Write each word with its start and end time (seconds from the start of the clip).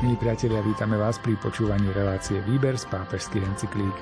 Milí 0.00 0.16
priatelia, 0.16 0.64
vítame 0.64 0.96
vás 0.96 1.20
pri 1.20 1.36
počúvaní 1.36 1.92
relácie 1.92 2.40
Výber 2.48 2.72
z 2.72 2.88
pápežských 2.88 3.44
encyklík. 3.44 3.92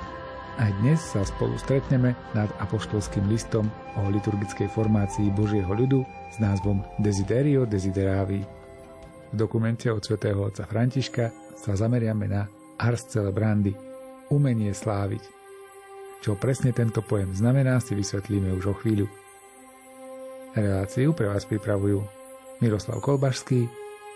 Aj 0.55 0.71
dnes 0.79 0.95
sa 0.95 1.27
spolu 1.27 1.59
stretneme 1.59 2.15
nad 2.31 2.47
apoštolským 2.63 3.27
listom 3.27 3.67
o 3.99 4.07
liturgickej 4.07 4.71
formácii 4.71 5.27
Božieho 5.35 5.67
ľudu 5.67 6.07
s 6.31 6.39
názvom 6.39 6.87
Desiderio 7.03 7.67
Desideravi. 7.67 8.39
V 9.27 9.35
dokumente 9.35 9.91
od 9.91 9.99
svätého 9.99 10.39
otca 10.39 10.63
Františka 10.63 11.35
sa 11.59 11.75
zameriame 11.75 12.31
na 12.31 12.47
Ars 12.79 13.03
Celebrandi, 13.11 13.75
umenie 14.31 14.71
sláviť. 14.71 15.23
Čo 16.23 16.39
presne 16.39 16.71
tento 16.71 17.03
pojem 17.03 17.35
znamená, 17.35 17.83
si 17.83 17.91
vysvetlíme 17.91 18.55
už 18.55 18.71
o 18.71 18.75
chvíľu. 18.79 19.11
Reláciu 20.55 21.11
pre 21.11 21.27
vás 21.27 21.43
pripravujú 21.43 21.99
Miroslav 22.63 23.03
Kolbašský, 23.03 23.67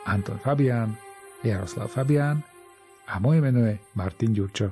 Anton 0.08 0.40
Fabián 0.40 1.13
Jaroslav 1.44 1.92
Fabián 1.92 2.40
a 3.08 3.20
moje 3.20 3.44
meno 3.44 3.68
je 3.68 3.76
Martin 4.00 4.32
Ďurčo. 4.32 4.72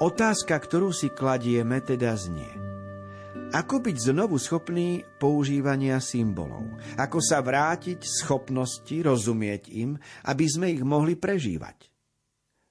Otázka, 0.00 0.56
ktorú 0.56 0.96
si 0.96 1.12
kladieme, 1.12 1.84
teda 1.84 2.16
znie. 2.16 2.59
Ako 3.50 3.82
byť 3.82 4.14
znovu 4.14 4.38
schopný 4.38 5.02
používania 5.18 5.98
symbolov? 5.98 6.70
Ako 6.94 7.18
sa 7.18 7.42
vrátiť 7.42 7.98
schopnosti 7.98 8.94
rozumieť 8.94 9.74
im, 9.74 9.98
aby 10.30 10.46
sme 10.46 10.70
ich 10.70 10.86
mohli 10.86 11.18
prežívať? 11.18 11.90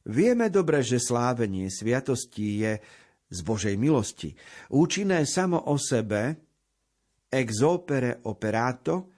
Vieme 0.08 0.48
dobre, 0.48 0.80
že 0.80 1.04
slávenie 1.04 1.68
sviatostí 1.68 2.64
je 2.64 2.80
z 3.28 3.40
Božej 3.44 3.76
milosti. 3.76 4.32
Účinné 4.72 5.28
samo 5.28 5.68
o 5.68 5.76
sebe, 5.76 6.48
ex 7.28 7.60
opere 7.60 8.24
operato, 8.24 9.12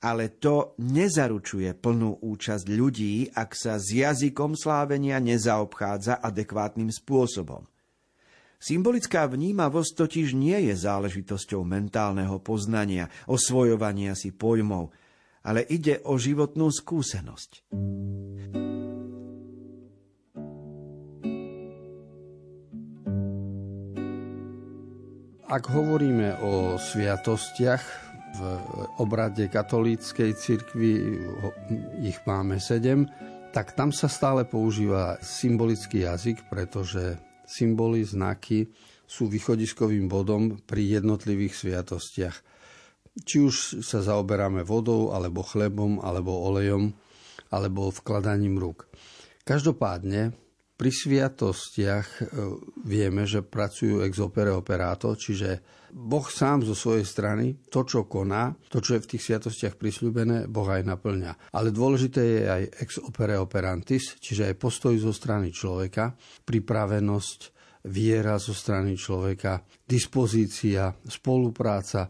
ale 0.00 0.40
to 0.40 0.80
nezaručuje 0.80 1.76
plnú 1.76 2.24
účasť 2.24 2.66
ľudí, 2.72 3.28
ak 3.36 3.52
sa 3.52 3.76
s 3.76 3.92
jazykom 3.92 4.56
slávenia 4.56 5.20
nezaobchádza 5.20 6.24
adekvátnym 6.24 6.88
spôsobom. 6.88 7.68
Symbolická 8.62 9.26
vnímavosť 9.26 10.06
totiž 10.06 10.38
nie 10.38 10.70
je 10.70 10.74
záležitosťou 10.78 11.66
mentálneho 11.66 12.38
poznania, 12.38 13.10
osvojovania 13.26 14.14
si 14.14 14.30
pojmov, 14.30 14.94
ale 15.42 15.66
ide 15.66 15.98
o 16.06 16.14
životnú 16.14 16.70
skúsenosť. 16.70 17.66
Ak 25.50 25.66
hovoríme 25.66 26.38
o 26.46 26.78
sviatostiach, 26.78 27.84
v 28.32 28.40
obrade 29.02 29.44
katolíckej 29.50 30.32
cirkvi 30.38 31.20
ich 32.00 32.16
máme 32.24 32.56
sedem, 32.56 33.04
tak 33.52 33.76
tam 33.76 33.92
sa 33.92 34.08
stále 34.08 34.48
používa 34.48 35.20
symbolický 35.20 36.08
jazyk, 36.08 36.48
pretože 36.48 37.20
symboly, 37.46 38.06
znaky 38.06 38.70
sú 39.06 39.28
východiskovým 39.28 40.08
bodom 40.08 40.60
pri 40.64 41.00
jednotlivých 41.02 41.54
sviatostiach. 41.54 42.36
Či 43.12 43.36
už 43.44 43.84
sa 43.84 44.00
zaoberáme 44.00 44.64
vodou, 44.64 45.12
alebo 45.12 45.44
chlebom, 45.44 46.00
alebo 46.00 46.32
olejom, 46.48 46.96
alebo 47.52 47.92
vkladaním 47.92 48.56
rúk. 48.56 48.88
Každopádne 49.44 50.32
pri 50.72 50.90
sviatostiach 50.90 52.08
e, 52.18 52.22
vieme, 52.88 53.28
že 53.28 53.44
pracujú 53.44 54.02
ex 54.02 54.18
opere 54.18 54.50
operato, 54.50 55.14
čiže 55.14 55.62
Boh 55.92 56.24
sám 56.24 56.64
zo 56.64 56.72
svojej 56.72 57.04
strany 57.04 57.68
to, 57.68 57.84
čo 57.84 58.08
koná, 58.08 58.56
to, 58.72 58.80
čo 58.80 58.96
je 58.96 59.04
v 59.04 59.10
tých 59.14 59.22
sviatostiach 59.28 59.76
prisľúbené, 59.76 60.48
Boh 60.48 60.64
aj 60.64 60.88
naplňa. 60.88 61.52
Ale 61.52 61.68
dôležité 61.68 62.20
je 62.24 62.42
aj 62.48 62.62
ex 62.80 62.90
opere 63.04 63.36
operantis, 63.36 64.16
čiže 64.16 64.48
aj 64.48 64.54
postoj 64.56 64.96
zo 64.96 65.12
strany 65.12 65.52
človeka, 65.52 66.16
pripravenosť, 66.48 67.40
viera 67.82 68.38
zo 68.38 68.54
strany 68.54 68.94
človeka, 68.94 69.66
dispozícia, 69.82 70.94
spolupráca, 71.02 72.06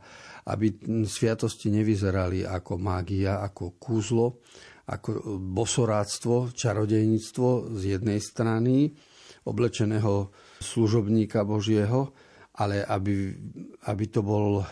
aby 0.53 0.75
sviatosti 1.09 1.73
nevyzerali 1.73 2.44
ako 2.44 2.77
mágia, 2.77 3.41
ako 3.41 3.81
kúzlo, 3.81 4.43
ako 4.93 5.41
bosoráctvo, 5.41 6.53
čarodejníctvo 6.53 7.77
z 7.81 7.83
jednej 7.97 8.21
strany, 8.21 8.93
oblečeného 9.49 10.31
služobníka 10.61 11.43
Božieho, 11.43 12.15
ale 12.61 12.85
aby, 12.85 13.33
aby 13.89 14.05
to 14.13 14.21
bol 14.21 14.63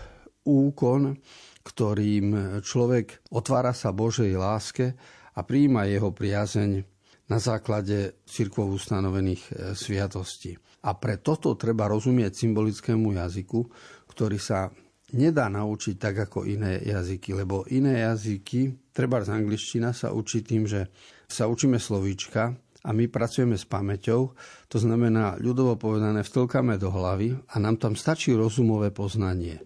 úkon, 0.45 1.17
ktorým 1.65 2.61
človek 2.61 3.25
otvára 3.33 3.73
sa 3.73 3.91
Božej 3.91 4.37
láske 4.37 4.95
a 5.37 5.41
príjima 5.43 5.89
jeho 5.89 6.13
priazeň 6.13 6.71
na 7.31 7.39
základe 7.39 8.27
cirkvou 8.27 8.75
ustanovených 8.75 9.43
e, 9.47 9.53
sviatostí. 9.79 10.59
A 10.83 10.99
pre 10.99 11.23
toto 11.23 11.55
treba 11.55 11.87
rozumieť 11.87 12.35
symbolickému 12.35 13.15
jazyku, 13.15 13.61
ktorý 14.11 14.39
sa 14.43 14.75
nedá 15.15 15.47
naučiť 15.47 15.95
tak 15.95 16.27
ako 16.27 16.49
iné 16.49 16.83
jazyky, 16.83 17.31
lebo 17.39 17.63
iné 17.71 18.03
jazyky, 18.03 18.90
treba 19.01 19.25
z 19.25 19.33
angličtina 19.33 19.97
sa 19.97 20.13
učí 20.13 20.45
tým, 20.45 20.69
že 20.69 20.93
sa 21.25 21.49
učíme 21.49 21.81
slovíčka, 21.81 22.53
a 22.81 22.97
my 22.97 23.13
pracujeme 23.13 23.61
s 23.61 23.69
pamäťou, 23.69 24.33
to 24.73 24.79
znamená, 24.81 25.37
ľudovo 25.37 25.77
povedané, 25.77 26.25
vtlkame 26.25 26.81
do 26.81 26.89
hlavy 26.89 27.37
a 27.53 27.61
nám 27.61 27.77
tam 27.77 27.93
stačí 27.93 28.33
rozumové 28.33 28.89
poznanie. 28.89 29.61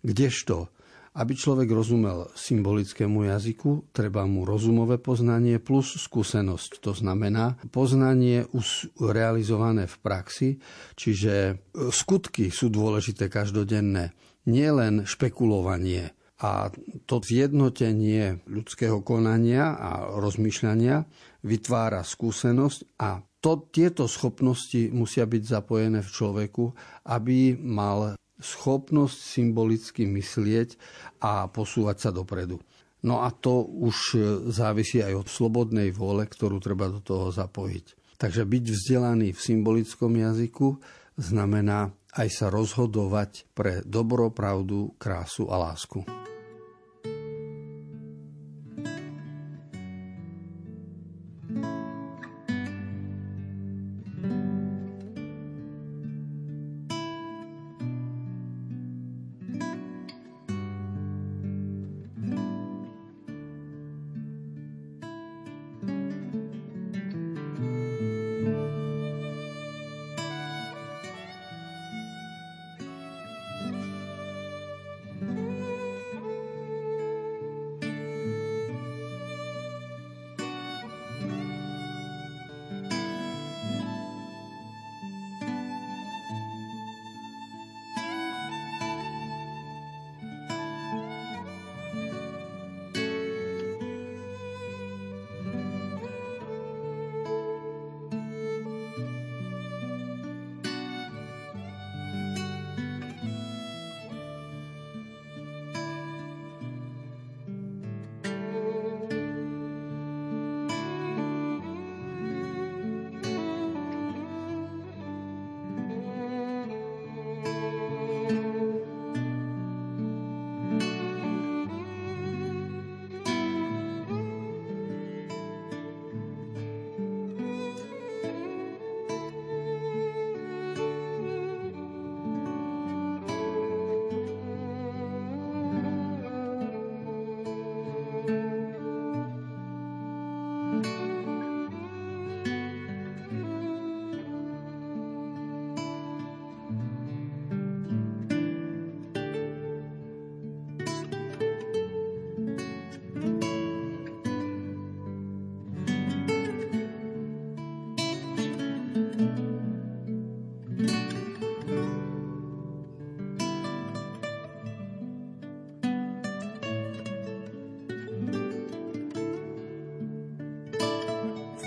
Kdežto, 0.00 0.72
aby 1.20 1.36
človek 1.36 1.68
rozumel 1.68 2.32
symbolickému 2.32 3.28
jazyku, 3.28 3.92
treba 3.92 4.24
mu 4.24 4.48
rozumové 4.48 4.96
poznanie 4.96 5.60
plus 5.60 6.00
skúsenosť. 6.00 6.80
To 6.80 6.96
znamená 6.96 7.60
poznanie 7.68 8.48
už 8.56 8.88
realizované 9.04 9.84
v 9.84 9.96
praxi, 10.00 10.48
čiže 10.96 11.60
skutky 11.92 12.48
sú 12.48 12.72
dôležité 12.72 13.28
každodenné, 13.28 14.16
nielen 14.48 15.04
špekulovanie 15.04 16.15
a 16.36 16.68
to 17.08 17.16
zjednotenie 17.24 18.44
ľudského 18.44 19.00
konania 19.00 19.72
a 19.72 19.90
rozmýšľania 20.20 21.08
vytvára 21.40 22.04
skúsenosť 22.04 23.00
a 23.00 23.24
to, 23.40 23.70
tieto 23.70 24.10
schopnosti 24.10 24.90
musia 24.90 25.22
byť 25.22 25.42
zapojené 25.46 26.02
v 26.02 26.12
človeku, 26.12 26.64
aby 27.08 27.54
mal 27.56 28.18
schopnosť 28.36 29.16
symbolicky 29.16 30.04
myslieť 30.04 30.76
a 31.24 31.48
posúvať 31.48 31.96
sa 31.96 32.10
dopredu. 32.12 32.60
No 33.06 33.22
a 33.22 33.30
to 33.30 33.62
už 33.62 34.18
závisí 34.50 35.00
aj 35.00 35.24
od 35.24 35.28
slobodnej 35.30 35.94
vôle, 35.94 36.26
ktorú 36.26 36.58
treba 36.58 36.90
do 36.90 36.98
toho 37.00 37.30
zapojiť. 37.30 38.18
Takže 38.18 38.42
byť 38.48 38.64
vzdelaný 38.66 39.30
v 39.30 39.40
symbolickom 39.40 40.10
jazyku 40.10 40.80
znamená 41.16 41.92
aj 42.16 42.28
sa 42.32 42.46
rozhodovať 42.48 43.52
pre 43.52 43.84
dobro, 43.84 44.32
pravdu, 44.32 44.96
krásu 44.96 45.52
a 45.52 45.60
lásku. 45.60 46.26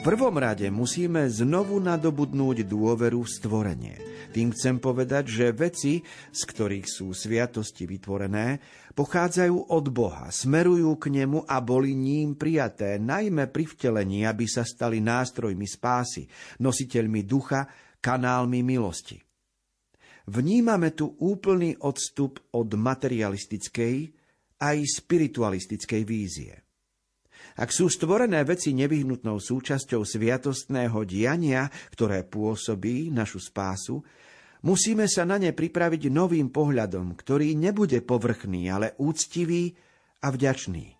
Prvom 0.10 0.42
rade 0.42 0.66
musíme 0.74 1.30
znovu 1.30 1.78
nadobudnúť 1.78 2.66
dôveru 2.66 3.22
v 3.22 3.30
stvorenie. 3.30 3.96
Tým 4.34 4.50
chcem 4.58 4.82
povedať, 4.82 5.30
že 5.30 5.54
veci, 5.54 6.02
z 6.34 6.42
ktorých 6.50 6.90
sú 6.90 7.14
sviatosti 7.14 7.86
vytvorené, 7.86 8.58
pochádzajú 8.98 9.70
od 9.70 9.86
Boha, 9.94 10.34
smerujú 10.34 10.98
k 10.98 11.14
nemu 11.14 11.46
a 11.46 11.62
boli 11.62 11.94
ním 11.94 12.34
prijaté, 12.34 12.98
najmä 12.98 13.54
pri 13.54 13.70
vtelení, 13.70 14.26
aby 14.26 14.50
sa 14.50 14.66
stali 14.66 14.98
nástrojmi 14.98 15.70
spásy, 15.70 16.26
nositeľmi 16.58 17.22
ducha, 17.30 17.70
kanálmi 18.02 18.66
milosti. 18.66 19.22
Vnímame 20.26 20.90
tu 20.98 21.22
úplný 21.22 21.78
odstup 21.86 22.42
od 22.58 22.70
materialistickej 22.74 23.96
aj 24.58 24.78
spiritualistickej 24.90 26.02
vízie. 26.02 26.69
Ak 27.60 27.76
sú 27.76 27.92
stvorené 27.92 28.40
veci 28.48 28.72
nevyhnutnou 28.72 29.36
súčasťou 29.36 30.08
sviatostného 30.08 31.04
diania, 31.04 31.68
ktoré 31.92 32.24
pôsobí 32.24 33.12
našu 33.12 33.44
spásu, 33.44 34.00
musíme 34.64 35.12
sa 35.12 35.28
na 35.28 35.36
ne 35.36 35.52
pripraviť 35.52 36.08
novým 36.08 36.48
pohľadom, 36.56 37.20
ktorý 37.20 37.60
nebude 37.60 38.00
povrchný, 38.00 38.72
ale 38.72 38.96
úctivý 38.96 39.76
a 40.24 40.32
vďačný. 40.32 40.96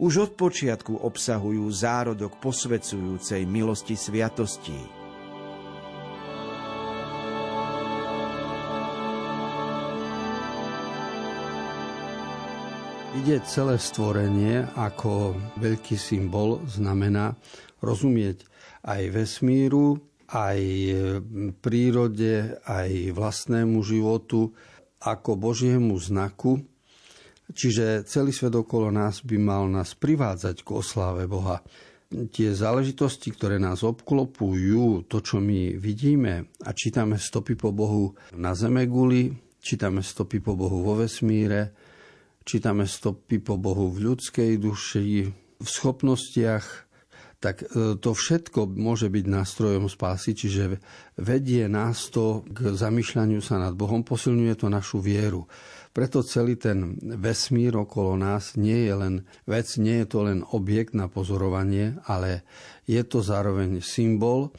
Už 0.00 0.12
od 0.24 0.32
počiatku 0.32 0.96
obsahujú 1.04 1.68
zárodok 1.68 2.40
posvedzujúcej 2.40 3.44
milosti 3.44 4.00
sviatostí. 4.00 4.99
Ide 13.10 13.42
celé 13.42 13.74
stvorenie 13.74 14.70
ako 14.78 15.34
veľký 15.58 15.98
symbol, 15.98 16.62
znamená 16.70 17.34
rozumieť 17.82 18.46
aj 18.86 19.02
vesmíru, 19.10 19.98
aj 20.30 20.60
prírode, 21.58 22.54
aj 22.62 23.10
vlastnému 23.10 23.82
životu 23.82 24.54
ako 25.02 25.34
Božiemu 25.34 25.98
znaku. 25.98 26.62
Čiže 27.50 28.06
celý 28.06 28.30
svet 28.30 28.54
okolo 28.54 28.94
nás 28.94 29.26
by 29.26 29.36
mal 29.42 29.66
nás 29.66 29.98
privádzať 29.98 30.62
k 30.62 30.70
osláve 30.70 31.26
Boha. 31.26 31.66
Tie 32.10 32.54
záležitosti, 32.54 33.34
ktoré 33.34 33.58
nás 33.58 33.82
obklopujú, 33.82 35.10
to, 35.10 35.18
čo 35.18 35.42
my 35.42 35.74
vidíme 35.82 36.46
a 36.62 36.70
čítame 36.70 37.18
stopy 37.18 37.58
po 37.58 37.74
Bohu 37.74 38.14
na 38.38 38.54
Zemeguli, 38.54 39.34
čítame 39.58 39.98
stopy 40.06 40.38
po 40.38 40.54
Bohu 40.54 40.86
vo 40.86 40.94
vesmíre, 40.94 41.74
čítame 42.44 42.88
stopy 42.88 43.40
po 43.40 43.60
Bohu 43.60 43.92
v 43.92 44.12
ľudskej 44.12 44.56
duši, 44.56 45.28
v 45.60 45.68
schopnostiach, 45.68 46.90
tak 47.40 47.64
e, 47.64 47.96
to 47.96 48.12
všetko 48.12 48.68
môže 48.76 49.08
byť 49.08 49.24
nástrojom 49.24 49.88
spásy, 49.88 50.36
čiže 50.36 50.76
vedie 51.16 51.64
nás 51.72 52.12
to 52.12 52.44
k 52.52 52.76
zamýšľaniu 52.76 53.40
sa 53.40 53.56
nad 53.56 53.72
Bohom, 53.72 54.04
posilňuje 54.04 54.54
to 54.60 54.68
našu 54.68 55.00
vieru. 55.00 55.48
Preto 55.90 56.20
celý 56.20 56.60
ten 56.60 57.00
vesmír 57.00 57.74
okolo 57.74 58.14
nás 58.14 58.54
nie 58.60 58.86
je 58.86 58.94
len 58.94 59.14
vec, 59.48 59.66
nie 59.80 60.04
je 60.04 60.06
to 60.06 60.28
len 60.28 60.44
objekt 60.52 60.92
na 60.92 61.08
pozorovanie, 61.08 61.96
ale 62.06 62.44
je 62.84 63.00
to 63.02 63.24
zároveň 63.24 63.80
symbol, 63.80 64.52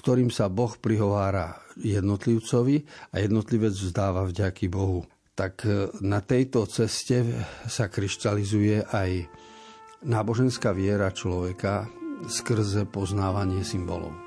ktorým 0.00 0.32
sa 0.32 0.48
Boh 0.48 0.72
prihovára 0.80 1.60
jednotlivcovi 1.78 2.82
a 3.12 3.22
jednotlivec 3.22 3.76
vzdáva 3.76 4.26
vďaky 4.26 4.72
Bohu 4.72 5.04
tak 5.34 5.66
e, 5.66 5.90
na 6.04 6.22
tejto 6.22 6.68
ceste 6.68 7.24
sa 7.66 7.88
kryštalizuje 7.88 8.84
aj 8.92 9.10
náboženská 10.06 10.70
viera 10.70 11.10
človeka 11.10 11.88
skrze 12.30 12.86
poznávanie 12.86 13.66
symbolov. 13.66 14.21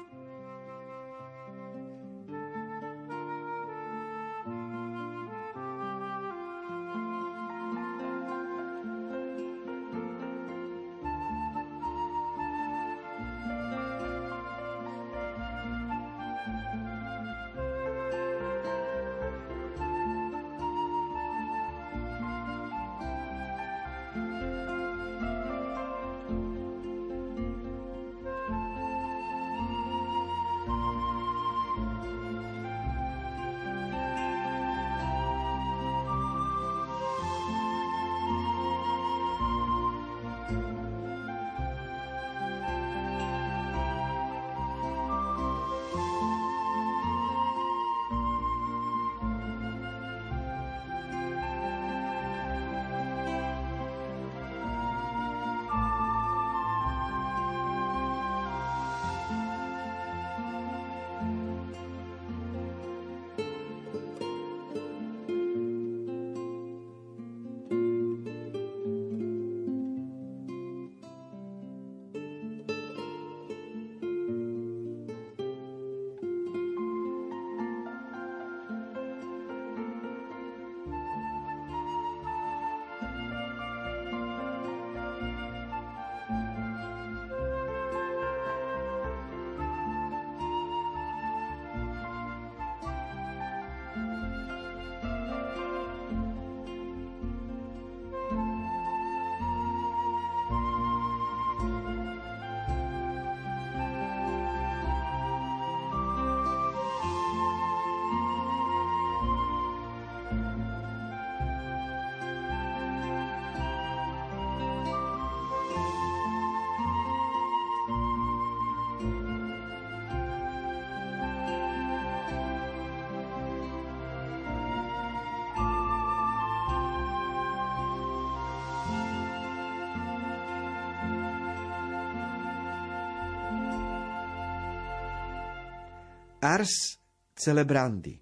Ars 136.46 137.02
celebrandi. 137.34 138.14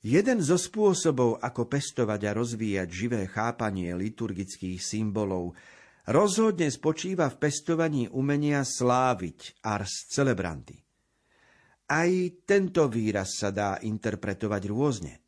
Jeden 0.00 0.40
zo 0.40 0.56
spôsobov, 0.56 1.44
ako 1.44 1.68
pestovať 1.68 2.20
a 2.24 2.32
rozvíjať 2.32 2.88
živé 2.88 3.28
chápanie 3.28 3.92
liturgických 3.92 4.80
symbolov, 4.80 5.52
rozhodne 6.08 6.72
spočíva 6.72 7.28
v 7.28 7.36
pestovaní 7.36 8.08
umenia 8.08 8.64
sláviť 8.64 9.60
ars 9.60 10.08
celebrandi. 10.08 10.80
Aj 11.84 12.08
tento 12.48 12.88
výraz 12.88 13.44
sa 13.44 13.52
dá 13.52 13.76
interpretovať 13.76 14.62
rôzne. 14.64 15.20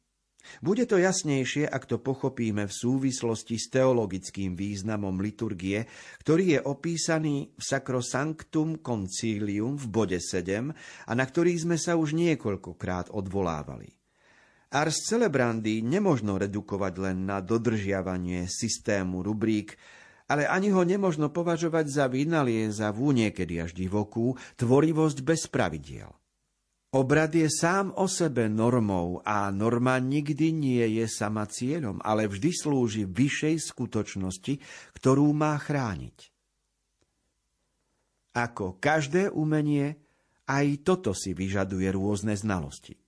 Bude 0.60 0.84
to 0.84 0.98
jasnejšie, 0.98 1.66
ak 1.70 1.86
to 1.86 2.02
pochopíme 2.02 2.66
v 2.66 2.74
súvislosti 2.74 3.56
s 3.58 3.70
teologickým 3.70 4.58
významom 4.58 5.18
liturgie, 5.22 5.86
ktorý 6.22 6.58
je 6.58 6.60
opísaný 6.62 7.50
v 7.54 7.62
Sacrosanctum 7.62 8.82
Concilium 8.82 9.78
v 9.78 9.86
bode 9.88 10.18
7 10.18 10.70
a 11.08 11.12
na 11.14 11.24
ktorý 11.24 11.54
sme 11.56 11.78
sa 11.78 11.94
už 11.94 12.14
niekoľkokrát 12.18 13.14
odvolávali. 13.14 13.94
Ars 14.72 15.04
celebrandy 15.04 15.84
nemožno 15.84 16.40
redukovať 16.40 16.94
len 16.96 17.28
na 17.28 17.44
dodržiavanie 17.44 18.48
systému 18.48 19.20
rubrík, 19.20 19.76
ale 20.32 20.48
ani 20.48 20.72
ho 20.72 20.80
nemožno 20.80 21.28
považovať 21.28 21.92
za 21.92 22.04
vynaliezavú, 22.08 23.12
niekedy 23.12 23.60
až 23.60 23.76
divokú, 23.76 24.32
tvorivosť 24.56 25.18
bez 25.20 25.44
pravidiel. 25.44 26.21
Obrad 26.92 27.32
je 27.32 27.48
sám 27.48 27.96
o 27.96 28.04
sebe 28.04 28.52
normou 28.52 29.24
a 29.24 29.48
norma 29.48 29.96
nikdy 29.96 30.52
nie 30.52 30.84
je 31.00 31.08
sama 31.08 31.48
cieľom, 31.48 31.96
ale 32.04 32.28
vždy 32.28 32.52
slúži 32.52 33.08
vyššej 33.08 33.72
skutočnosti, 33.72 34.60
ktorú 35.00 35.32
má 35.32 35.56
chrániť. 35.56 36.28
Ako 38.36 38.76
každé 38.76 39.32
umenie, 39.32 39.96
aj 40.44 40.84
toto 40.84 41.16
si 41.16 41.32
vyžaduje 41.32 41.88
rôzne 41.96 42.36
znalosti. 42.36 43.00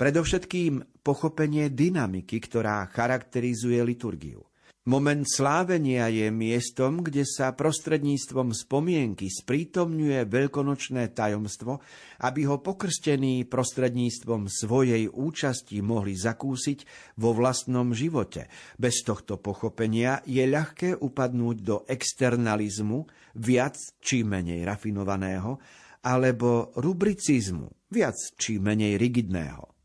Predovšetkým 0.00 1.04
pochopenie 1.04 1.68
dynamiky, 1.68 2.40
ktorá 2.40 2.88
charakterizuje 2.88 3.84
liturgiu. 3.84 4.49
Moment 4.90 5.22
slávenia 5.22 6.10
je 6.10 6.34
miestom, 6.34 7.06
kde 7.06 7.22
sa 7.22 7.54
prostredníctvom 7.54 8.50
spomienky 8.50 9.30
sprítomňuje 9.30 10.26
veľkonočné 10.26 11.14
tajomstvo, 11.14 11.78
aby 12.26 12.50
ho 12.50 12.58
pokrstení 12.58 13.46
prostredníctvom 13.46 14.50
svojej 14.50 15.06
účasti 15.06 15.78
mohli 15.78 16.18
zakúsiť 16.18 16.90
vo 17.22 17.30
vlastnom 17.30 17.94
živote. 17.94 18.50
Bez 18.82 19.06
tohto 19.06 19.38
pochopenia 19.38 20.26
je 20.26 20.42
ľahké 20.42 20.98
upadnúť 20.98 21.56
do 21.62 21.86
externalizmu, 21.86 23.06
viac 23.38 23.78
či 24.02 24.26
menej 24.26 24.66
rafinovaného, 24.66 25.54
alebo 26.02 26.74
rubricizmu, 26.74 27.94
viac 27.94 28.18
či 28.34 28.58
menej 28.58 28.98
rigidného. 28.98 29.79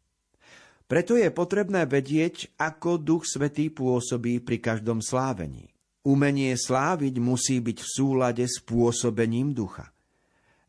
Preto 0.85 1.17
je 1.17 1.33
potrebné 1.33 1.89
vedieť, 1.89 2.53
ako 2.61 3.01
Duch 3.01 3.25
Svetý 3.25 3.73
pôsobí 3.73 4.37
pri 4.45 4.61
každom 4.61 5.01
slávení. 5.01 5.73
Umenie 6.05 6.53
sláviť 6.53 7.17
musí 7.17 7.57
byť 7.57 7.77
v 7.81 7.89
súlade 7.89 8.45
s 8.45 8.61
pôsobením 8.61 9.57
ducha. 9.57 9.89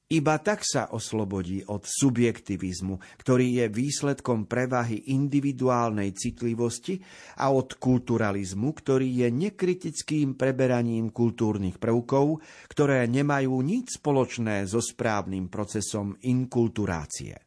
Iba 0.07 0.39
tak 0.39 0.63
sa 0.63 0.89
oslobodí 0.95 1.67
od 1.67 1.83
subjektivizmu, 1.83 3.21
ktorý 3.21 3.61
je 3.61 3.67
výsledkom 3.69 4.47
prevahy 4.47 5.11
individuálnej 5.11 6.15
citlivosti 6.15 7.03
a 7.43 7.51
od 7.53 7.75
kulturalizmu, 7.77 8.71
ktorý 8.71 9.27
je 9.27 9.29
nekritickým 9.35 10.39
preberaním 10.39 11.13
kultúrnych 11.13 11.77
prvkov, 11.83 12.39
ktoré 12.71 13.05
nemajú 13.11 13.53
nič 13.61 13.99
spoločné 13.99 14.65
so 14.65 14.79
správnym 14.79 15.51
procesom 15.51 16.15
inkulturácie. 16.23 17.46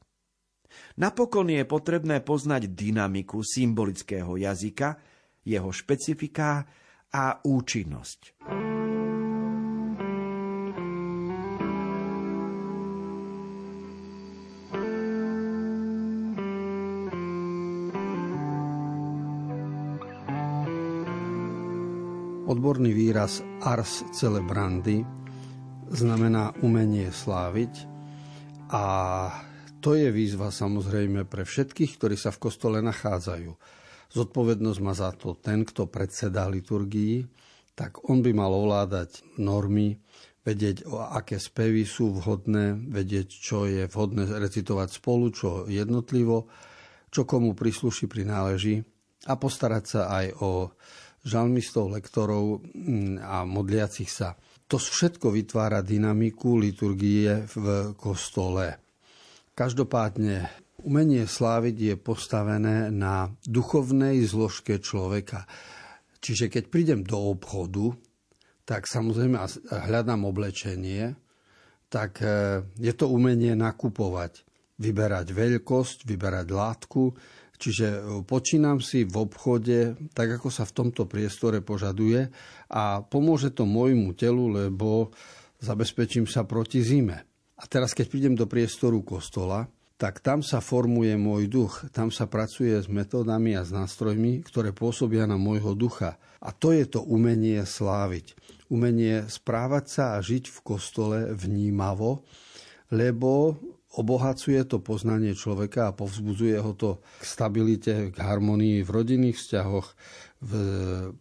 Napokon 0.99 1.47
je 1.47 1.63
potrebné 1.63 2.19
poznať 2.19 2.75
dynamiku 2.75 3.39
symbolického 3.39 4.35
jazyka, 4.35 4.99
jeho 5.47 5.71
špecifiká 5.71 6.67
a 7.15 7.39
účinnosť. 7.39 8.35
Odborný 22.49 22.91
výraz 22.91 23.39
ars 23.63 24.03
celebrandi 24.11 25.07
znamená 25.95 26.51
umenie 26.59 27.07
sláviť 27.07 27.87
a 28.67 28.83
to 29.79 29.95
je 29.95 30.11
výzva 30.11 30.51
samozrejme 30.51 31.25
pre 31.25 31.47
všetkých, 31.47 31.95
ktorí 31.97 32.15
sa 32.19 32.35
v 32.35 32.41
kostole 32.43 32.77
nachádzajú. 32.83 33.51
Zodpovednosť 34.09 34.79
má 34.83 34.93
za 34.93 35.13
to 35.15 35.37
ten, 35.37 35.63
kto 35.63 35.87
predsedá 35.87 36.49
liturgii, 36.51 37.23
tak 37.77 38.03
on 38.11 38.19
by 38.19 38.35
mal 38.35 38.51
ovládať 38.51 39.39
normy, 39.39 39.95
vedieť, 40.43 40.87
o 40.89 40.99
aké 41.03 41.37
spevy 41.37 41.85
sú 41.85 42.17
vhodné, 42.17 42.75
vedieť, 42.75 43.27
čo 43.29 43.69
je 43.69 43.85
vhodné 43.85 44.27
recitovať 44.27 44.89
spolu, 44.99 45.31
čo 45.31 45.49
jednotlivo, 45.69 46.49
čo 47.13 47.23
komu 47.23 47.53
prislúši, 47.53 48.09
prináleží 48.09 48.81
a 49.27 49.33
postarať 49.35 49.83
sa 49.85 50.01
aj 50.09 50.25
o 50.41 50.51
žalmistov, 51.23 51.91
lektorov 51.91 52.63
mm, 52.63 53.19
a 53.19 53.43
modliacich 53.43 54.09
sa. 54.09 54.39
To 54.69 54.77
všetko 54.77 55.33
vytvára 55.33 55.81
dynamiku 55.81 56.57
liturgie 56.57 57.45
v 57.45 57.93
kostole. 57.97 58.88
Každopádne 59.59 60.47
umenie 60.87 61.27
sláviť 61.27 61.75
je 61.75 61.95
postavené 61.99 62.87
na 62.95 63.27
duchovnej 63.43 64.23
zložke 64.23 64.79
človeka. 64.79 65.43
Čiže 66.23 66.47
keď 66.47 66.63
prídem 66.71 67.01
do 67.03 67.35
obchodu, 67.35 67.91
tak 68.63 68.87
samozrejme 68.87 69.35
hľadám 69.67 70.23
oblečenie, 70.23 71.11
tak 71.91 72.23
e, 72.23 72.63
je 72.79 72.93
to 72.95 73.11
umenie 73.11 73.51
nakupovať, 73.51 74.47
vyberať 74.79 75.27
veľkosť, 75.35 76.07
vyberať 76.07 76.47
látku, 76.55 77.11
čiže 77.59 77.87
e, 77.89 77.99
počínam 78.23 78.79
si 78.79 79.03
v 79.03 79.15
obchode, 79.27 79.99
tak 80.15 80.39
ako 80.39 80.47
sa 80.47 80.63
v 80.63 80.75
tomto 80.87 81.03
priestore 81.03 81.59
požaduje 81.59 82.31
a 82.71 83.03
pomôže 83.03 83.51
to 83.51 83.67
môjmu 83.67 84.15
telu, 84.15 84.55
lebo 84.55 85.11
zabezpečím 85.59 86.31
sa 86.31 86.47
proti 86.47 86.79
zime. 86.79 87.28
A 87.59 87.67
teraz, 87.67 87.91
keď 87.91 88.07
prídem 88.07 88.35
do 88.39 88.47
priestoru 88.47 89.03
kostola, 89.03 89.67
tak 89.99 90.23
tam 90.23 90.39
sa 90.39 90.63
formuje 90.63 91.11
môj 91.19 91.51
duch, 91.51 91.83
tam 91.91 92.07
sa 92.07 92.23
pracuje 92.23 92.71
s 92.71 92.87
metódami 92.87 93.59
a 93.59 93.67
s 93.67 93.75
nástrojmi, 93.75 94.47
ktoré 94.47 94.71
pôsobia 94.71 95.27
na 95.27 95.35
môjho 95.35 95.75
ducha. 95.75 96.15
A 96.39 96.55
to 96.55 96.71
je 96.71 96.87
to 96.87 97.03
umenie 97.03 97.59
sláviť. 97.67 98.31
Umenie 98.71 99.27
správať 99.27 99.85
sa 99.91 100.03
a 100.15 100.23
žiť 100.23 100.47
v 100.47 100.59
kostole 100.63 101.17
vnímavo, 101.35 102.23
lebo 102.95 103.59
obohacuje 103.99 104.63
to 104.63 104.79
poznanie 104.79 105.35
človeka 105.35 105.91
a 105.91 105.97
povzbudzuje 105.97 106.55
ho 106.63 106.71
to 106.79 107.03
k 107.19 107.23
stabilite, 107.27 107.93
k 108.15 108.17
harmonii 108.23 108.87
v 108.87 108.89
rodinných 108.95 109.35
vzťahoch, 109.35 109.87
v 110.39 110.51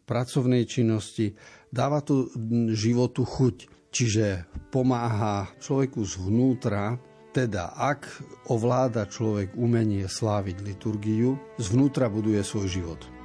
pracovnej 0.06 0.62
činnosti. 0.70 1.34
Dáva 1.74 1.98
to 1.98 2.30
životu 2.78 3.26
chuť. 3.26 3.77
Čiže 3.98 4.46
pomáha 4.70 5.50
človeku 5.58 6.06
zvnútra, 6.06 6.94
teda 7.34 7.74
ak 7.74 8.06
ovláda 8.46 9.10
človek 9.10 9.58
umenie 9.58 10.06
sláviť 10.06 10.62
liturgiu, 10.62 11.34
zvnútra 11.58 12.06
buduje 12.06 12.38
svoj 12.46 12.70
život. 12.70 13.17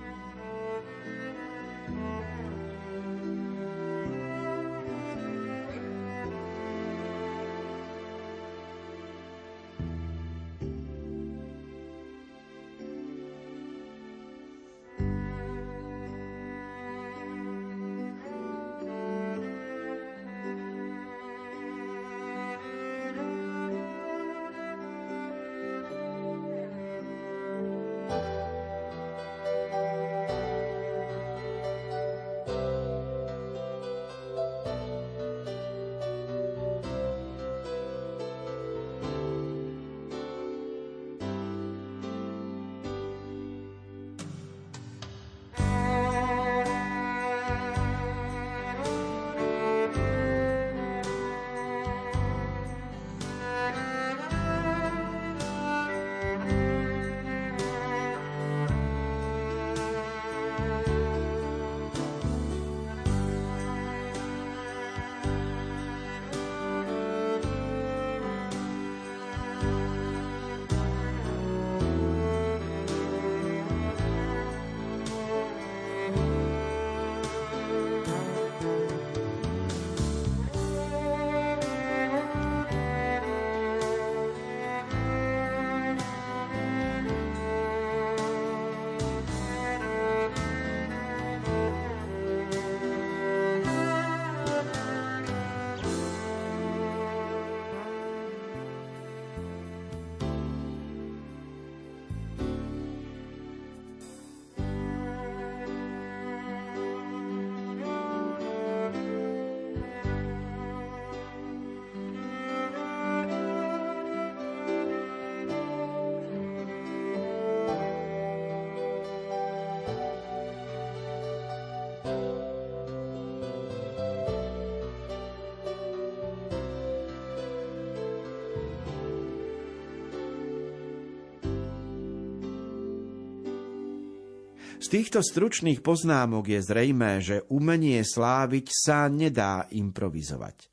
Týchto 134.94 135.26
stručných 135.26 135.82
poznámok 135.82 136.54
je 136.54 136.62
zrejmé, 136.62 137.18
že 137.18 137.42
umenie 137.50 138.06
sláviť 138.06 138.70
sa 138.70 139.10
nedá 139.10 139.66
improvizovať. 139.74 140.70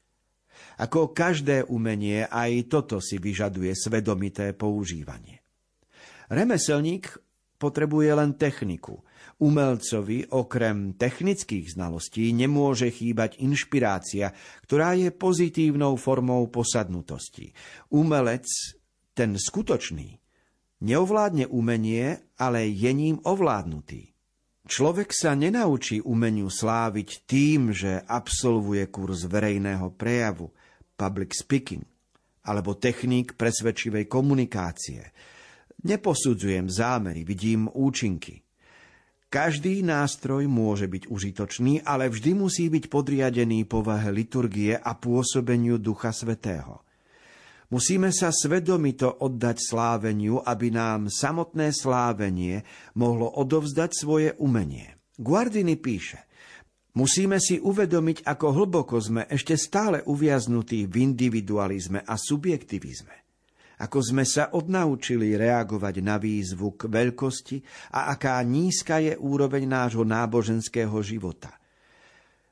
Ako 0.84 1.16
každé 1.16 1.64
umenie, 1.72 2.28
aj 2.28 2.68
toto 2.68 3.00
si 3.00 3.16
vyžaduje 3.16 3.72
svedomité 3.72 4.52
používanie. 4.52 5.40
Remeselník 6.28 7.16
potrebuje 7.56 8.12
len 8.12 8.36
techniku. 8.36 9.00
Umelcovi 9.40 10.28
okrem 10.36 11.00
technických 11.00 11.80
znalostí 11.80 12.28
nemôže 12.36 12.92
chýbať 12.92 13.40
inšpirácia, 13.40 14.36
ktorá 14.68 15.00
je 15.00 15.08
pozitívnou 15.16 15.96
formou 15.96 16.44
posadnutosti. 16.52 17.56
Umelec, 17.88 18.44
ten 19.16 19.40
skutočný, 19.40 20.20
Neovládne 20.80 21.44
umenie, 21.52 22.24
ale 22.40 22.72
je 22.72 22.88
ním 22.96 23.20
ovládnutý. 23.20 24.16
Človek 24.68 25.16
sa 25.16 25.32
nenaučí 25.32 26.04
umeniu 26.04 26.52
sláviť 26.52 27.24
tým, 27.24 27.72
že 27.72 28.04
absolvuje 28.04 28.84
kurz 28.92 29.24
verejného 29.24 29.96
prejavu, 29.96 30.52
public 31.00 31.32
speaking, 31.32 31.84
alebo 32.44 32.76
techník 32.76 33.40
presvedčivej 33.40 34.04
komunikácie. 34.04 35.08
Neposudzujem 35.80 36.68
zámery, 36.68 37.24
vidím 37.24 37.72
účinky. 37.72 38.44
Každý 39.30 39.80
nástroj 39.80 40.44
môže 40.50 40.90
byť 40.90 41.08
užitočný, 41.08 41.86
ale 41.86 42.12
vždy 42.12 42.36
musí 42.36 42.68
byť 42.68 42.90
podriadený 42.90 43.64
povahe 43.64 44.12
liturgie 44.12 44.76
a 44.76 44.92
pôsobeniu 44.92 45.80
Ducha 45.80 46.12
Svetého– 46.12 46.84
Musíme 47.70 48.10
sa 48.10 48.34
svedomito 48.34 49.06
oddať 49.06 49.56
sláveniu, 49.62 50.42
aby 50.42 50.74
nám 50.74 51.06
samotné 51.06 51.70
slávenie 51.70 52.66
mohlo 52.98 53.30
odovzdať 53.30 53.90
svoje 53.94 54.30
umenie. 54.42 54.98
Guardini 55.14 55.78
píše, 55.78 56.26
Musíme 56.90 57.38
si 57.38 57.62
uvedomiť, 57.62 58.26
ako 58.26 58.46
hlboko 58.50 58.98
sme 58.98 59.22
ešte 59.30 59.54
stále 59.54 60.02
uviaznutí 60.02 60.90
v 60.90 61.06
individualizme 61.06 62.02
a 62.02 62.18
subjektivizme. 62.18 63.14
Ako 63.80 64.02
sme 64.02 64.26
sa 64.26 64.50
odnaučili 64.50 65.38
reagovať 65.38 66.02
na 66.02 66.18
výzvu 66.18 66.74
k 66.74 66.90
veľkosti 66.90 67.56
a 67.94 68.10
aká 68.10 68.42
nízka 68.42 68.98
je 68.98 69.14
úroveň 69.14 69.70
nášho 69.70 70.02
náboženského 70.02 70.98
života. 71.00 71.54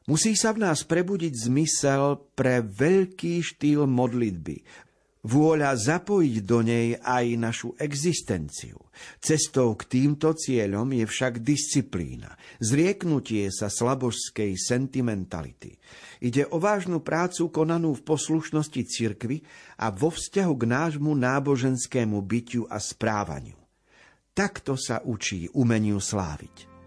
Musí 0.08 0.32
sa 0.38 0.56
v 0.56 0.64
nás 0.64 0.86
prebudiť 0.86 1.34
zmysel 1.50 2.16
pre 2.32 2.64
veľký 2.64 3.44
štýl 3.44 3.84
modlitby, 3.84 4.87
Vôľa 5.28 5.76
zapojiť 5.76 6.36
do 6.40 6.64
nej 6.64 6.96
aj 6.96 7.26
našu 7.36 7.76
existenciu. 7.76 8.80
Cestou 9.20 9.76
k 9.76 9.84
týmto 9.84 10.32
cieľom 10.32 10.88
je 10.96 11.04
však 11.04 11.44
disciplína, 11.44 12.32
zrieknutie 12.64 13.52
sa 13.52 13.68
slabožskej 13.68 14.56
sentimentality. 14.56 15.76
Ide 16.24 16.48
o 16.48 16.56
vážnu 16.56 17.04
prácu 17.04 17.52
konanú 17.52 17.92
v 17.92 18.08
poslušnosti 18.08 18.82
cirkvy 18.88 19.44
a 19.76 19.92
vo 19.92 20.08
vzťahu 20.08 20.54
k 20.56 20.64
nášmu 20.64 21.12
náboženskému 21.12 22.24
bytiu 22.24 22.64
a 22.64 22.80
správaniu. 22.80 23.60
Takto 24.32 24.80
sa 24.80 25.04
učí 25.04 25.52
umeniu 25.52 26.00
sláviť. 26.00 26.77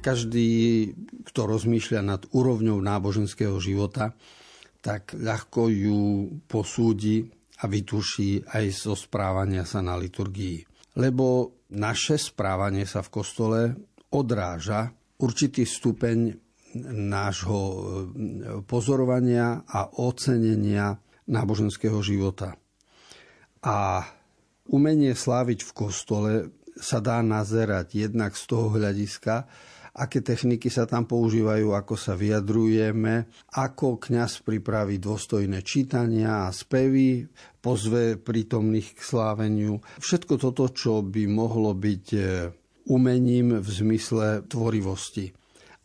Každý, 0.00 0.50
kto 1.28 1.40
rozmýšľa 1.44 2.00
nad 2.00 2.22
úrovňou 2.32 2.80
náboženského 2.80 3.60
života, 3.60 4.16
tak 4.80 5.12
ľahko 5.12 5.68
ju 5.68 6.00
posúdi 6.48 7.28
a 7.60 7.68
vytuší 7.68 8.48
aj 8.48 8.64
zo 8.72 8.96
správania 8.96 9.68
sa 9.68 9.84
na 9.84 10.00
liturgii. 10.00 10.64
Lebo 10.96 11.52
naše 11.76 12.16
správanie 12.16 12.88
sa 12.88 13.04
v 13.04 13.12
kostole 13.12 13.60
odráža 14.10 14.88
určitý 15.20 15.68
stupeň 15.68 16.32
nášho 16.90 17.60
e, 17.60 17.76
pozorovania 18.64 19.68
a 19.68 20.00
ocenenia 20.00 20.96
náboženského 21.28 22.00
života. 22.00 22.56
A 23.60 24.08
umenie 24.72 25.12
sláviť 25.12 25.66
v 25.68 25.72
kostole 25.76 26.32
sa 26.80 27.02
dá 27.02 27.20
nazerať 27.20 28.08
jednak 28.08 28.32
z 28.32 28.44
toho 28.48 28.72
hľadiska, 28.72 29.44
aké 29.96 30.22
techniky 30.22 30.70
sa 30.70 30.86
tam 30.86 31.06
používajú, 31.06 31.74
ako 31.74 31.94
sa 31.98 32.14
vyjadrujeme, 32.14 33.26
ako 33.56 33.98
kňaz 33.98 34.46
pripraví 34.46 35.02
dôstojné 35.02 35.64
čítania 35.66 36.46
a 36.46 36.54
spevy, 36.54 37.26
pozve 37.58 38.16
prítomných 38.20 38.94
k 38.96 39.00
sláveniu. 39.00 39.82
Všetko 39.98 40.34
toto, 40.38 40.70
čo 40.70 41.02
by 41.02 41.26
mohlo 41.26 41.74
byť 41.74 42.06
e, 42.14 42.20
umením 42.88 43.60
v 43.60 43.68
zmysle 43.68 44.48
tvorivosti. 44.48 45.30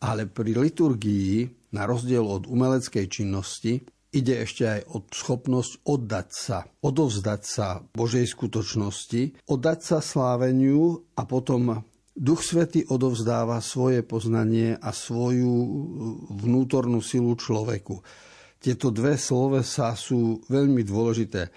Ale 0.05 0.29
pri 0.29 0.53
liturgii, 0.53 1.49
na 1.73 1.83
rozdiel 1.89 2.23
od 2.23 2.45
umeleckej 2.45 3.05
činnosti, 3.09 3.81
ide 4.15 4.47
ešte 4.47 4.63
aj 4.63 4.81
o 4.95 5.03
schopnosť 5.03 5.71
oddať 5.83 6.27
sa, 6.31 6.63
odovzdať 6.79 7.41
sa 7.43 7.83
Božej 7.83 8.31
skutočnosti, 8.31 9.43
oddať 9.51 9.79
sa 9.83 9.97
sláveniu 9.99 11.03
a 11.19 11.27
potom 11.27 11.83
Duch 12.15 12.47
Svety 12.47 12.87
odovzdáva 12.87 13.59
svoje 13.59 13.99
poznanie 13.99 14.79
a 14.79 14.95
svoju 14.95 15.51
vnútornú 16.31 17.03
silu 17.03 17.35
človeku. 17.35 17.99
Tieto 18.55 18.87
dve 18.87 19.19
slovesa 19.19 19.91
sú 19.99 20.39
veľmi 20.47 20.79
dôležité, 20.87 21.51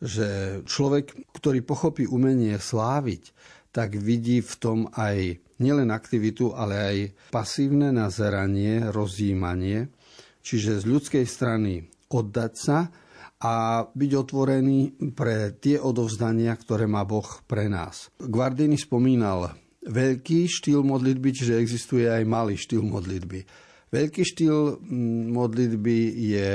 že 0.00 0.60
človek, 0.64 1.12
ktorý 1.36 1.60
pochopí 1.60 2.08
umenie 2.08 2.56
sláviť, 2.56 3.36
tak 3.68 4.00
vidí 4.00 4.40
v 4.40 4.54
tom 4.56 4.78
aj 4.96 5.44
nielen 5.60 5.92
aktivitu, 5.92 6.56
ale 6.56 6.74
aj 6.74 6.96
pasívne 7.28 7.92
nazeranie, 7.92 8.88
rozjímanie, 8.88 9.92
čiže 10.40 10.80
z 10.80 10.84
ľudskej 10.88 11.24
strany 11.28 11.84
oddať 12.08 12.52
sa 12.56 12.88
a 13.44 13.84
byť 13.86 14.10
otvorený 14.16 15.12
pre 15.12 15.52
tie 15.60 15.76
odovzdania, 15.76 16.56
ktoré 16.56 16.88
má 16.88 17.04
Boh 17.04 17.28
pre 17.44 17.68
nás. 17.68 18.08
Guardini 18.18 18.80
spomínal 18.80 19.67
veľký 19.88 20.46
štýl 20.46 20.84
modlitby, 20.84 21.28
čiže 21.32 21.58
existuje 21.58 22.06
aj 22.06 22.22
malý 22.28 22.54
štýl 22.60 22.84
modlitby. 22.84 23.40
Veľký 23.88 24.22
štýl 24.22 24.84
mm, 24.84 25.32
modlitby 25.32 25.98
je 26.36 26.50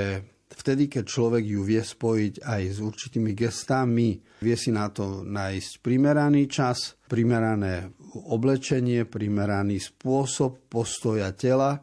vtedy, 0.54 0.86
keď 0.86 1.04
človek 1.10 1.43
ju 1.43 1.65
vie 1.65 1.82
spojiť 1.82 2.46
aj 2.46 2.62
s 2.69 2.78
určitými 2.78 3.34
gestami, 3.34 4.22
vie 4.46 4.56
si 4.56 4.69
na 4.69 4.93
to 4.93 5.26
nájsť 5.26 5.82
primeraný 5.82 6.46
čas, 6.46 6.93
primerané 7.10 7.89
oblečenie, 8.30 9.10
primeraný 9.10 9.82
spôsob 9.82 10.69
postoja 10.69 11.34
tela, 11.34 11.82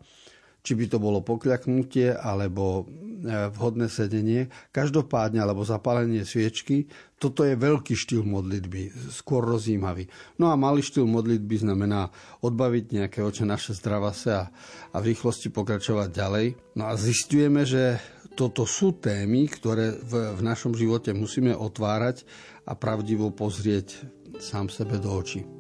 či 0.61 0.77
by 0.77 0.85
to 0.89 0.99
bolo 1.01 1.25
pokľaknutie 1.25 2.13
alebo 2.17 2.85
e, 2.85 3.53
vhodné 3.53 3.89
sedenie. 3.89 4.53
Každopádne, 4.73 5.41
alebo 5.41 5.65
zapálenie 5.65 6.25
sviečky, 6.25 6.89
toto 7.21 7.45
je 7.45 7.57
veľký 7.57 7.93
štýl 7.93 8.25
modlitby, 8.25 9.13
skôr 9.13 9.45
rozjímavý. 9.45 10.09
No 10.41 10.49
a 10.49 10.57
malý 10.57 10.81
štýl 10.81 11.05
modlitby 11.05 11.61
znamená 11.61 12.09
odbaviť 12.41 12.85
nejaké 12.97 13.21
oče 13.21 13.45
naše 13.45 13.77
zdravase 13.77 14.33
a, 14.33 14.49
a 14.93 14.97
v 15.01 15.13
rýchlosti 15.13 15.53
pokračovať 15.53 16.09
ďalej. 16.09 16.47
No 16.81 16.89
a 16.89 16.97
zistujeme, 16.97 17.69
že 17.69 18.01
toto 18.41 18.65
sú 18.65 18.97
témy, 18.97 19.53
ktoré 19.53 20.01
v, 20.01 20.33
v 20.39 20.41
našom 20.41 20.73
živote 20.73 21.13
musíme 21.13 21.53
otvárať 21.53 22.25
a 22.65 22.73
pravdivo 22.73 23.29
pozrieť 23.37 24.01
sám 24.41 24.73
sebe 24.73 24.97
do 24.97 25.13
očí. 25.13 25.60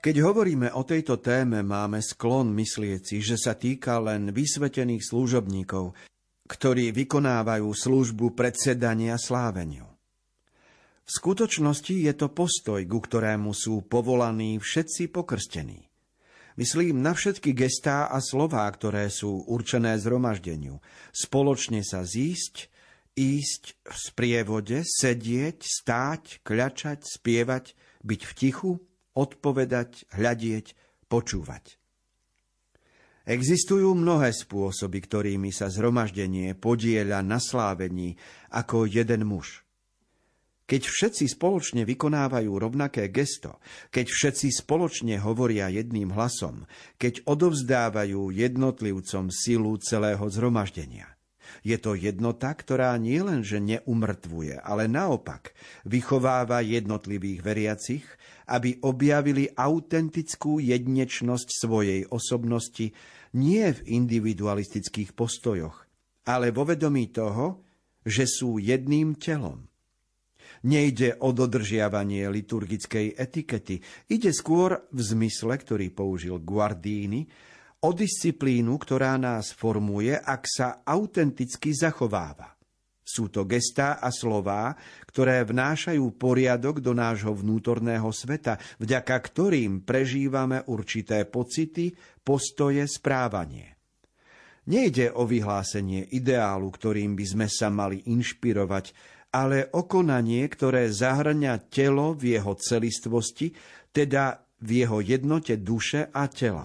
Keď 0.00 0.16
hovoríme 0.24 0.72
o 0.72 0.80
tejto 0.80 1.20
téme, 1.20 1.60
máme 1.60 2.00
sklon 2.00 2.56
myslieť 2.56 3.20
že 3.20 3.36
sa 3.36 3.52
týka 3.52 4.00
len 4.00 4.32
vysvetených 4.32 5.04
služobníkov, 5.04 5.92
ktorí 6.48 6.88
vykonávajú 6.96 7.68
službu 7.68 8.32
predsedania 8.32 9.20
sláveniu. 9.20 9.84
V 11.04 11.10
skutočnosti 11.12 11.92
je 11.92 12.16
to 12.16 12.32
postoj, 12.32 12.80
ku 12.80 12.96
ktorému 12.96 13.52
sú 13.52 13.84
povolaní 13.84 14.56
všetci 14.56 15.12
pokrstení. 15.12 15.84
Myslím 16.56 17.04
na 17.04 17.12
všetky 17.12 17.52
gestá 17.52 18.08
a 18.08 18.24
slová, 18.24 18.64
ktoré 18.72 19.12
sú 19.12 19.44
určené 19.52 20.00
zhromaždeniu. 20.00 20.80
Spoločne 21.12 21.84
sa 21.84 22.08
zísť, 22.08 22.72
ísť 23.20 23.76
v 23.84 23.96
sprievode, 24.00 24.80
sedieť, 24.80 25.60
stáť, 25.60 26.40
kľačať, 26.40 27.04
spievať, 27.04 27.76
byť 28.00 28.20
v 28.24 28.32
tichu, 28.32 28.72
odpovedať, 29.20 30.08
hľadieť, 30.16 30.72
počúvať. 31.12 31.76
Existujú 33.28 33.92
mnohé 33.92 34.32
spôsoby, 34.32 35.04
ktorými 35.04 35.52
sa 35.52 35.68
zhromaždenie 35.68 36.56
podieľa 36.56 37.20
na 37.20 37.36
slávení 37.36 38.16
ako 38.48 38.88
jeden 38.88 39.28
muž. 39.28 39.62
Keď 40.64 40.82
všetci 40.86 41.24
spoločne 41.36 41.82
vykonávajú 41.84 42.50
rovnaké 42.56 43.10
gesto, 43.12 43.60
keď 43.92 44.06
všetci 44.08 44.64
spoločne 44.64 45.18
hovoria 45.20 45.68
jedným 45.68 46.14
hlasom, 46.14 46.64
keď 46.96 47.26
odovzdávajú 47.26 48.30
jednotlivcom 48.32 49.28
silu 49.28 49.76
celého 49.82 50.24
zhromaždenia– 50.30 51.10
je 51.66 51.76
to 51.76 51.98
jednota, 51.98 52.52
ktorá 52.52 52.94
nielenže 53.00 53.58
neumrtvuje, 53.58 54.58
ale 54.60 54.86
naopak 54.86 55.52
vychováva 55.84 56.64
jednotlivých 56.64 57.40
veriacich, 57.44 58.04
aby 58.50 58.82
objavili 58.82 59.46
autentickú 59.54 60.58
jednečnosť 60.58 61.48
svojej 61.50 62.02
osobnosti 62.10 62.90
nie 63.34 63.66
v 63.70 63.80
individualistických 63.86 65.14
postojoch, 65.14 65.86
ale 66.26 66.50
vo 66.50 66.66
vedomí 66.66 67.14
toho, 67.14 67.62
že 68.02 68.26
sú 68.26 68.58
jedným 68.58 69.14
telom. 69.20 69.70
Nejde 70.60 71.16
o 71.24 71.32
dodržiavanie 71.32 72.28
liturgickej 72.28 73.16
etikety, 73.16 73.80
ide 74.12 74.28
skôr 74.34 74.84
v 74.92 75.00
zmysle, 75.00 75.56
ktorý 75.56 75.88
použil 75.88 76.36
Guardini, 76.42 77.24
o 77.80 77.90
disciplínu, 77.96 78.76
ktorá 78.76 79.16
nás 79.16 79.56
formuje, 79.56 80.12
ak 80.12 80.42
sa 80.44 80.68
autenticky 80.84 81.72
zachováva. 81.72 82.60
Sú 83.10 83.26
to 83.26 83.42
gestá 83.42 83.98
a 83.98 84.14
slová, 84.14 84.78
ktoré 85.08 85.42
vnášajú 85.42 86.14
poriadok 86.14 86.78
do 86.78 86.94
nášho 86.94 87.34
vnútorného 87.34 88.06
sveta, 88.14 88.54
vďaka 88.78 89.16
ktorým 89.18 89.82
prežívame 89.82 90.62
určité 90.70 91.26
pocity, 91.26 91.90
postoje, 92.22 92.86
správanie. 92.86 93.74
Nejde 94.70 95.10
o 95.10 95.26
vyhlásenie 95.26 96.06
ideálu, 96.14 96.70
ktorým 96.70 97.18
by 97.18 97.26
sme 97.26 97.46
sa 97.50 97.66
mali 97.66 98.06
inšpirovať, 98.06 98.94
ale 99.34 99.66
o 99.74 99.90
konanie, 99.90 100.46
ktoré 100.46 100.86
zahrňa 100.86 101.66
telo 101.66 102.14
v 102.14 102.38
jeho 102.38 102.54
celistvosti, 102.54 103.50
teda 103.90 104.38
v 104.62 104.86
jeho 104.86 105.02
jednote 105.02 105.58
duše 105.58 106.06
a 106.14 106.30
tela. 106.30 106.62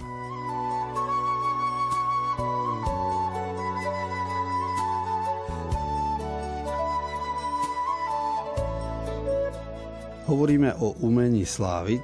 Hovoríme 10.26 10.74
o 10.82 10.98
umení 11.06 11.46
sláviť 11.46 12.02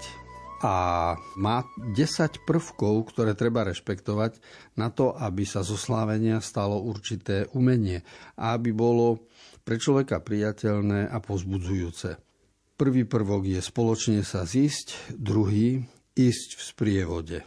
a 0.61 1.17
má 1.41 1.65
10 1.97 2.45
prvkov, 2.45 3.09
ktoré 3.09 3.33
treba 3.33 3.65
rešpektovať 3.65 4.37
na 4.77 4.93
to, 4.93 5.17
aby 5.17 5.41
sa 5.41 5.65
zo 5.65 5.73
slávenia 5.73 6.37
stalo 6.37 6.77
určité 6.85 7.49
umenie 7.57 8.05
a 8.37 8.53
aby 8.53 8.77
bolo 8.77 9.25
pre 9.65 9.81
človeka 9.81 10.21
priateľné 10.21 11.09
a 11.09 11.17
pozbudzujúce. 11.17 12.21
Prvý 12.77 13.09
prvok 13.09 13.41
je 13.41 13.57
spoločne 13.57 14.21
sa 14.21 14.45
zísť, 14.45 15.17
druhý 15.17 15.81
ísť 16.13 16.49
v 16.57 16.61
sprievode. 16.61 17.37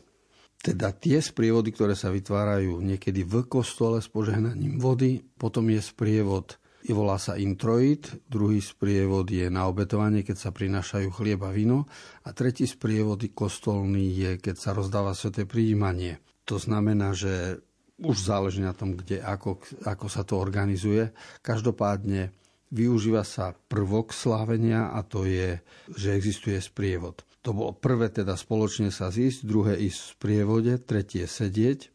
Teda 0.58 0.90
tie 0.90 1.22
sprievody, 1.22 1.70
ktoré 1.70 1.94
sa 1.94 2.10
vytvárajú 2.10 2.82
niekedy 2.82 3.22
v 3.22 3.46
kostole 3.46 4.02
s 4.02 4.10
požehnaním 4.10 4.82
vody, 4.82 5.22
potom 5.38 5.70
je 5.70 5.78
sprievod 5.78 6.58
volá 6.92 7.16
sa 7.16 7.40
introit, 7.40 8.04
druhý 8.28 8.60
sprievod 8.60 9.30
je 9.32 9.48
na 9.48 9.64
obetovanie, 9.64 10.20
keď 10.20 10.36
sa 10.36 10.50
prinášajú 10.52 11.08
chlieb 11.16 11.40
a 11.40 11.48
víno 11.48 11.88
a 12.26 12.36
tretí 12.36 12.68
sprievod 12.68 13.24
kostolný 13.32 14.12
je, 14.12 14.30
keď 14.36 14.56
sa 14.60 14.70
rozdáva 14.76 15.16
sveté 15.16 15.48
prijímanie. 15.48 16.20
To 16.44 16.60
znamená, 16.60 17.16
že 17.16 17.64
už 18.04 18.20
záleží 18.20 18.60
na 18.60 18.76
tom, 18.76 19.00
kde, 19.00 19.22
ako, 19.24 19.64
ako 19.86 20.06
sa 20.12 20.28
to 20.28 20.36
organizuje. 20.36 21.08
Každopádne 21.40 22.36
využíva 22.74 23.24
sa 23.24 23.56
prvok 23.56 24.12
slávenia 24.12 24.92
a 24.92 25.00
to 25.06 25.24
je, 25.24 25.62
že 25.94 26.12
existuje 26.12 26.60
sprievod. 26.60 27.24
To 27.46 27.56
bolo 27.56 27.72
prvé 27.76 28.12
teda 28.12 28.36
spoločne 28.36 28.92
sa 28.92 29.08
zísť, 29.08 29.46
druhé 29.46 29.80
ísť 29.80 30.00
v 30.00 30.12
sprievode, 30.16 30.72
tretie 30.84 31.24
sedieť, 31.24 31.92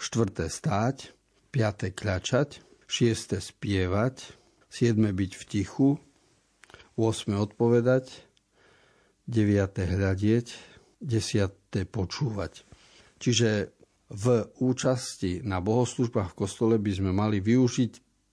štvrté 0.00 0.48
stáť, 0.48 1.12
piaté 1.50 1.90
kľačať, 1.90 2.69
šieste 2.90 3.38
spievať, 3.38 4.34
siedme 4.66 5.14
byť 5.14 5.32
v 5.38 5.42
tichu, 5.46 5.88
8 6.98 7.38
odpovedať, 7.38 8.10
9 9.30 9.78
hľadieť, 9.78 10.46
10 10.98 11.86
počúvať. 11.86 12.66
Čiže 13.22 13.70
v 14.10 14.26
účasti 14.58 15.46
na 15.46 15.62
bohoslužbách 15.62 16.34
v 16.34 16.38
kostole 16.42 16.74
by 16.82 16.90
sme 16.90 17.14
mali 17.14 17.38
využiť 17.38 17.92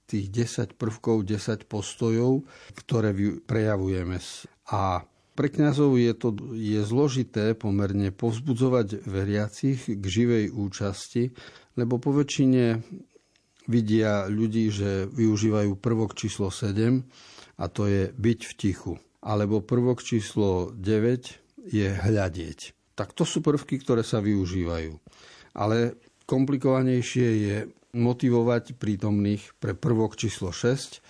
tých 0.10 0.26
10 0.34 0.74
prvkov, 0.74 1.22
10 1.22 1.70
postojov, 1.70 2.50
ktoré 2.74 3.14
prejavujeme. 3.46 4.18
A 4.74 5.06
pre 5.38 5.54
kňazov 5.54 6.02
je, 6.02 6.14
to, 6.18 6.34
je 6.58 6.82
zložité 6.82 7.54
pomerne 7.54 8.10
povzbudzovať 8.10 9.06
veriacich 9.06 9.86
k 9.86 10.02
živej 10.02 10.50
účasti, 10.50 11.30
lebo 11.78 12.02
po 12.02 12.10
väčšine 12.10 12.82
vidia 13.68 14.26
ľudí, 14.32 14.72
že 14.72 15.06
využívajú 15.12 15.76
prvok 15.78 16.16
číslo 16.16 16.50
7 16.50 17.04
a 17.60 17.66
to 17.68 17.86
je 17.86 18.10
byť 18.16 18.40
v 18.48 18.54
tichu. 18.56 18.94
Alebo 19.22 19.60
prvok 19.60 20.02
číslo 20.02 20.72
9 20.72 21.68
je 21.68 21.88
hľadieť. 21.92 22.60
Tak 22.98 23.14
to 23.14 23.28
sú 23.28 23.44
prvky, 23.44 23.78
ktoré 23.84 24.02
sa 24.02 24.24
využívajú. 24.24 24.98
Ale 25.54 26.00
komplikovanejšie 26.26 27.28
je 27.46 27.58
motivovať 27.94 28.78
prítomných 28.80 29.58
pre 29.62 29.78
prvok 29.78 30.16
číslo 30.16 30.50
6, 30.50 31.02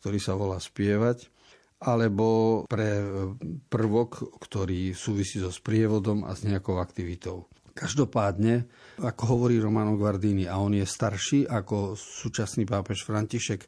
ktorý 0.00 0.18
sa 0.20 0.36
volá 0.36 0.60
spievať, 0.60 1.32
alebo 1.84 2.62
pre 2.68 3.04
prvok, 3.68 4.40
ktorý 4.40 4.96
súvisí 4.96 5.40
so 5.40 5.52
sprievodom 5.52 6.24
a 6.24 6.32
s 6.32 6.44
nejakou 6.44 6.80
aktivitou. 6.80 7.48
Každopádne, 7.74 8.70
ako 9.02 9.22
hovorí 9.34 9.58
Romano 9.58 9.98
Guardini, 9.98 10.46
a 10.46 10.62
on 10.62 10.78
je 10.78 10.86
starší 10.86 11.50
ako 11.50 11.98
súčasný 11.98 12.62
pápež 12.62 13.02
František, 13.02 13.60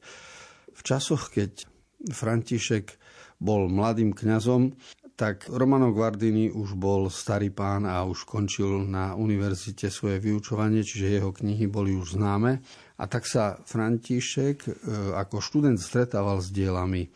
v 0.76 0.80
časoch, 0.84 1.34
keď 1.34 1.66
František 2.14 2.94
bol 3.42 3.66
mladým 3.66 4.14
kňazom, 4.14 4.78
tak 5.16 5.48
Romano 5.48 5.96
Guardini 5.96 6.52
už 6.52 6.76
bol 6.76 7.08
starý 7.08 7.48
pán 7.48 7.88
a 7.88 8.04
už 8.04 8.28
končil 8.28 8.84
na 8.84 9.16
univerzite 9.16 9.88
svoje 9.88 10.20
vyučovanie, 10.20 10.84
čiže 10.84 11.16
jeho 11.16 11.32
knihy 11.32 11.66
boli 11.72 11.96
už 11.96 12.20
známe. 12.20 12.60
A 13.00 13.04
tak 13.08 13.24
sa 13.24 13.56
František 13.56 14.68
e, 14.68 14.70
ako 15.16 15.40
študent 15.40 15.80
stretával 15.80 16.44
s 16.44 16.52
dielami 16.52 17.08
e, 17.08 17.10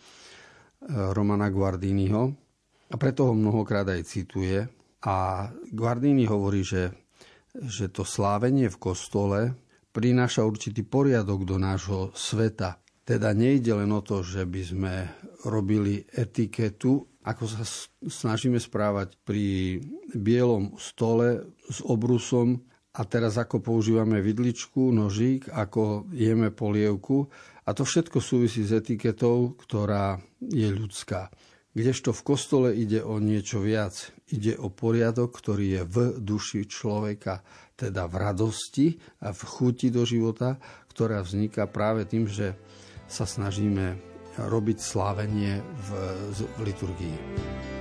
Romana 1.12 1.52
Guardiniho 1.52 2.32
a 2.88 2.94
preto 2.96 3.28
ho 3.28 3.36
mnohokrát 3.36 3.84
aj 3.92 4.00
cituje 4.08 4.79
a 5.00 5.48
Guardini 5.72 6.28
hovorí, 6.28 6.60
že, 6.60 6.92
že 7.56 7.88
to 7.88 8.04
slávenie 8.04 8.68
v 8.68 8.80
kostole 8.80 9.40
prináša 9.90 10.46
určitý 10.46 10.86
poriadok 10.86 11.48
do 11.48 11.56
nášho 11.56 12.14
sveta. 12.14 12.78
Teda 13.02 13.34
nejde 13.34 13.74
len 13.74 13.90
o 13.90 14.04
to, 14.04 14.22
že 14.22 14.46
by 14.46 14.62
sme 14.62 14.94
robili 15.48 16.04
etiketu, 16.14 17.10
ako 17.26 17.44
sa 17.48 17.64
snažíme 18.06 18.60
správať 18.60 19.18
pri 19.26 19.80
bielom 20.14 20.78
stole 20.78 21.52
s 21.68 21.82
obrusom 21.82 22.60
a 22.90 23.02
teraz 23.06 23.38
ako 23.38 23.62
používame 23.62 24.18
vidličku, 24.20 24.90
nožík, 24.90 25.50
ako 25.50 26.10
jeme 26.14 26.50
polievku. 26.50 27.30
A 27.66 27.70
to 27.70 27.86
všetko 27.86 28.18
súvisí 28.18 28.66
s 28.66 28.74
etiketou, 28.74 29.54
ktorá 29.58 30.18
je 30.42 30.68
ľudská. 30.70 31.30
Kdežto 31.70 32.10
v 32.10 32.26
kostole 32.26 32.68
ide 32.74 32.98
o 32.98 33.22
niečo 33.22 33.62
viac. 33.62 34.10
Ide 34.30 34.54
o 34.62 34.70
poriadok, 34.70 35.34
ktorý 35.34 35.66
je 35.74 35.82
v 35.82 35.96
duši 36.22 36.70
človeka, 36.70 37.42
teda 37.74 38.06
v 38.06 38.14
radosti 38.14 38.86
a 39.26 39.34
v 39.34 39.42
chuti 39.42 39.90
do 39.90 40.06
života, 40.06 40.60
ktorá 40.94 41.18
vzniká 41.24 41.66
práve 41.66 42.06
tým, 42.06 42.30
že 42.30 42.54
sa 43.10 43.26
snažíme 43.26 43.98
robiť 44.38 44.78
slávenie 44.78 45.58
v, 45.58 45.88
v 46.30 46.58
liturgii. 46.62 47.79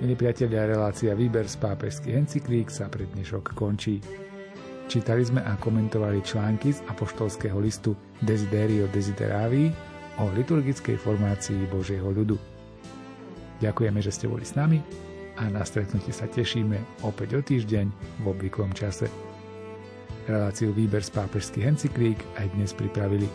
Milí 0.00 0.16
priatelia, 0.16 0.64
relácia 0.64 1.12
Výber 1.12 1.44
z 1.44 1.60
pápežských 1.60 2.24
encyklík 2.24 2.72
sa 2.72 2.88
pre 2.88 3.04
dnešok 3.04 3.52
končí. 3.52 4.00
Čítali 4.88 5.20
sme 5.20 5.44
a 5.44 5.60
komentovali 5.60 6.24
články 6.24 6.72
z 6.72 6.80
apoštolského 6.88 7.60
listu 7.60 7.92
Desiderio 8.24 8.88
Desideravi 8.88 9.68
o 10.16 10.32
liturgickej 10.32 10.96
formácii 10.96 11.68
Božieho 11.68 12.08
ľudu. 12.16 12.40
Ďakujeme, 13.60 14.00
že 14.00 14.08
ste 14.08 14.24
boli 14.24 14.40
s 14.40 14.56
nami 14.56 14.80
a 15.36 15.52
na 15.52 15.68
stretnutie 15.68 16.16
sa 16.16 16.24
tešíme 16.24 17.04
opäť 17.04 17.36
o 17.36 17.44
týždeň 17.44 17.86
v 17.92 18.32
obvyklom 18.32 18.72
čase. 18.72 19.04
Reláciu 20.24 20.72
Výber 20.72 21.04
z 21.04 21.12
pápežských 21.12 21.76
encyklík 21.76 22.16
aj 22.40 22.48
dnes 22.56 22.72
pripravili 22.72 23.28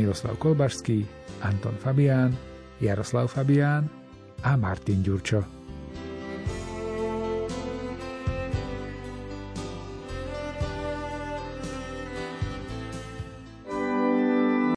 Miroslav 0.00 0.40
Kolbašský, 0.40 1.04
Anton 1.44 1.76
Fabián, 1.76 2.32
Jaroslav 2.80 3.28
Fabián 3.28 3.84
a 4.48 4.56
Martin 4.56 5.04
Ďurčo. 5.04 5.59